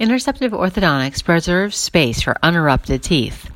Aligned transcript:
Interceptive 0.00 0.50
orthodontics 0.50 1.22
preserves 1.22 1.76
space 1.76 2.20
for 2.20 2.36
unerupted 2.42 3.00
teeth. 3.00 3.48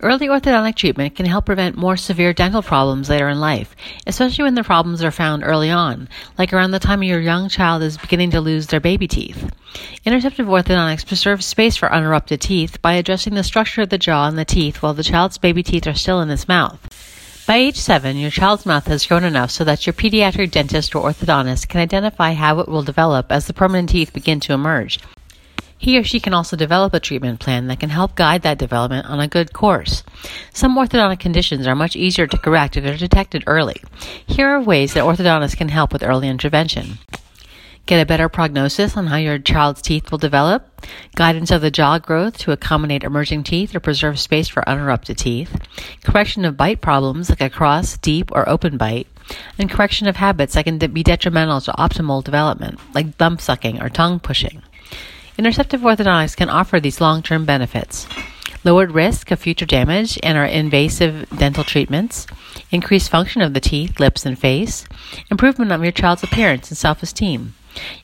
Early 0.00 0.26
orthodontic 0.26 0.74
treatment 0.74 1.14
can 1.14 1.26
help 1.26 1.46
prevent 1.46 1.76
more 1.76 1.96
severe 1.96 2.32
dental 2.32 2.60
problems 2.60 3.08
later 3.08 3.28
in 3.28 3.38
life, 3.38 3.76
especially 4.04 4.42
when 4.42 4.56
the 4.56 4.64
problems 4.64 5.04
are 5.04 5.12
found 5.12 5.44
early 5.44 5.70
on, 5.70 6.08
like 6.36 6.52
around 6.52 6.72
the 6.72 6.80
time 6.80 7.04
your 7.04 7.20
young 7.20 7.48
child 7.48 7.84
is 7.84 7.98
beginning 7.98 8.32
to 8.32 8.40
lose 8.40 8.66
their 8.66 8.80
baby 8.80 9.06
teeth. 9.06 9.48
Interceptive 10.04 10.46
orthodontics 10.46 11.06
preserves 11.06 11.46
space 11.46 11.76
for 11.76 11.86
unerupted 11.86 12.40
teeth 12.40 12.82
by 12.82 12.94
addressing 12.94 13.34
the 13.34 13.44
structure 13.44 13.82
of 13.82 13.88
the 13.88 13.96
jaw 13.96 14.26
and 14.26 14.36
the 14.36 14.44
teeth 14.44 14.82
while 14.82 14.94
the 14.94 15.04
child's 15.04 15.38
baby 15.38 15.62
teeth 15.62 15.86
are 15.86 15.94
still 15.94 16.20
in 16.20 16.28
his 16.28 16.48
mouth. 16.48 16.80
By 17.46 17.58
age 17.58 17.76
7, 17.76 18.16
your 18.16 18.32
child's 18.32 18.66
mouth 18.66 18.88
has 18.88 19.06
grown 19.06 19.22
enough 19.22 19.52
so 19.52 19.62
that 19.62 19.86
your 19.86 19.94
pediatric 19.94 20.50
dentist 20.50 20.96
or 20.96 21.08
orthodontist 21.08 21.68
can 21.68 21.80
identify 21.80 22.32
how 22.32 22.58
it 22.58 22.68
will 22.68 22.82
develop 22.82 23.30
as 23.30 23.46
the 23.46 23.54
permanent 23.54 23.90
teeth 23.90 24.12
begin 24.12 24.40
to 24.40 24.52
emerge. 24.52 24.98
He 25.86 25.96
or 25.96 26.02
she 26.02 26.18
can 26.18 26.34
also 26.34 26.56
develop 26.56 26.94
a 26.94 26.98
treatment 26.98 27.38
plan 27.38 27.68
that 27.68 27.78
can 27.78 27.90
help 27.90 28.16
guide 28.16 28.42
that 28.42 28.58
development 28.58 29.06
on 29.06 29.20
a 29.20 29.28
good 29.28 29.52
course. 29.52 30.02
Some 30.52 30.76
orthodontic 30.76 31.20
conditions 31.20 31.64
are 31.64 31.76
much 31.76 31.94
easier 31.94 32.26
to 32.26 32.38
correct 32.38 32.76
if 32.76 32.82
they're 32.82 32.96
detected 32.96 33.44
early. 33.46 33.80
Here 34.26 34.48
are 34.48 34.60
ways 34.60 34.94
that 34.94 35.04
orthodontists 35.04 35.56
can 35.56 35.68
help 35.68 35.92
with 35.92 36.02
early 36.02 36.26
intervention. 36.26 36.98
Get 37.86 38.02
a 38.02 38.04
better 38.04 38.28
prognosis 38.28 38.96
on 38.96 39.06
how 39.06 39.16
your 39.18 39.38
child's 39.38 39.80
teeth 39.80 40.10
will 40.10 40.18
develop, 40.18 40.68
guidance 41.14 41.52
of 41.52 41.60
the 41.60 41.70
jaw 41.70 42.00
growth 42.00 42.36
to 42.38 42.50
accommodate 42.50 43.04
emerging 43.04 43.44
teeth 43.44 43.72
or 43.72 43.78
preserve 43.78 44.18
space 44.18 44.48
for 44.48 44.64
unerupted 44.66 45.18
teeth, 45.18 45.56
correction 46.02 46.44
of 46.44 46.56
bite 46.56 46.80
problems 46.80 47.30
like 47.30 47.40
a 47.40 47.48
cross, 47.48 47.96
deep, 47.98 48.32
or 48.32 48.48
open 48.48 48.76
bite, 48.76 49.06
and 49.56 49.70
correction 49.70 50.08
of 50.08 50.16
habits 50.16 50.54
that 50.54 50.64
can 50.64 50.78
be 50.78 51.04
detrimental 51.04 51.60
to 51.60 51.70
optimal 51.74 52.24
development, 52.24 52.80
like 52.92 53.14
thumb 53.14 53.38
sucking 53.38 53.80
or 53.80 53.88
tongue 53.88 54.18
pushing. 54.18 54.64
Interceptive 55.38 55.80
orthodontics 55.80 56.36
can 56.36 56.48
offer 56.48 56.80
these 56.80 57.00
long 57.00 57.22
term 57.22 57.44
benefits 57.44 58.06
lowered 58.66 58.90
risk 58.90 59.30
of 59.30 59.38
future 59.38 59.64
damage 59.64 60.18
and 60.24 60.36
our 60.36 60.44
invasive 60.44 61.24
dental 61.38 61.62
treatments, 61.62 62.26
increased 62.72 63.08
function 63.08 63.40
of 63.40 63.54
the 63.54 63.60
teeth, 63.60 64.00
lips, 64.00 64.26
and 64.26 64.36
face, 64.36 64.84
improvement 65.30 65.70
of 65.70 65.84
your 65.84 65.92
child's 65.92 66.24
appearance 66.24 66.68
and 66.68 66.76
self 66.76 67.00
esteem. 67.00 67.54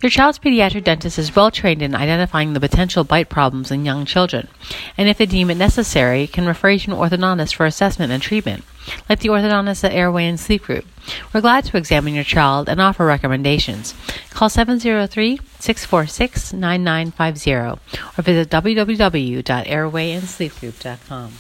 Your 0.02 0.10
child's 0.10 0.38
pediatric 0.38 0.84
dentist 0.84 1.18
is 1.18 1.34
well 1.34 1.50
trained 1.50 1.82
in 1.82 1.94
identifying 1.94 2.52
the 2.52 2.60
potential 2.60 3.04
bite 3.04 3.28
problems 3.28 3.70
in 3.70 3.84
young 3.84 4.04
children, 4.04 4.48
and 4.96 5.08
if 5.08 5.18
they 5.18 5.26
deem 5.26 5.50
it 5.50 5.56
necessary, 5.56 6.26
can 6.26 6.46
refer 6.46 6.70
you 6.70 6.78
to 6.80 6.92
an 6.92 6.96
orthodontist 6.96 7.54
for 7.54 7.66
assessment 7.66 8.12
and 8.12 8.22
treatment, 8.22 8.64
like 9.08 9.20
the 9.20 9.28
orthodontist 9.28 9.84
at 9.84 9.92
Airway 9.92 10.26
and 10.26 10.40
Sleep 10.40 10.62
Group. 10.62 10.84
We're 11.32 11.40
glad 11.40 11.64
to 11.64 11.76
examine 11.76 12.14
your 12.14 12.24
child 12.24 12.68
and 12.68 12.80
offer 12.80 13.06
recommendations. 13.06 13.94
Call 14.30 14.48
703 14.48 15.38
646 15.58 16.52
9950 16.52 17.52
or 17.52 17.78
visit 18.22 18.50
www.airwayandsleepgroup.com. 18.50 21.32